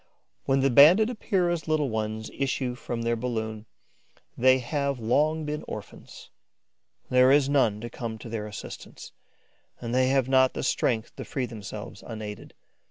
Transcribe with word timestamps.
When 0.45 0.61
the 0.61 0.71
Banded 0.71 1.11
Epeira's 1.11 1.67
little 1.67 1.91
ones 1.91 2.31
issue 2.33 2.73
from 2.73 3.03
their 3.03 3.15
balloon, 3.15 3.67
they 4.35 4.57
have 4.57 4.99
long 4.99 5.45
been 5.45 5.63
orphans. 5.67 6.31
There 7.11 7.31
is 7.31 7.47
none 7.47 7.79
to 7.81 7.89
come 7.91 8.17
to 8.17 8.27
their 8.27 8.47
assistance; 8.47 9.11
and 9.79 9.93
they 9.93 10.07
have 10.07 10.27
not 10.27 10.53
the 10.55 10.63
strength 10.63 11.15
to 11.17 11.23
free 11.23 11.45
themselves 11.45 12.01
unaided. 12.01 12.55